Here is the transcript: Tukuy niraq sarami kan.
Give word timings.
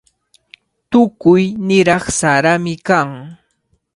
Tukuy 0.91 1.43
niraq 1.67 2.05
sarami 2.19 2.75
kan. 2.87 3.09